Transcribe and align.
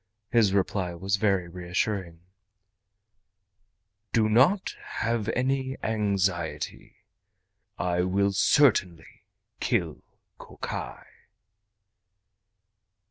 His 0.31 0.51
reply 0.51 0.95
was 0.95 1.17
very 1.17 1.47
reassuring: 1.47 2.21
"Do 4.11 4.27
not 4.27 4.75
have 4.95 5.29
any 5.35 5.77
anxiety. 5.83 6.95
I 7.77 8.01
will 8.01 8.31
certainly 8.31 9.25
kill 9.59 10.01
Kokai." 10.39 11.05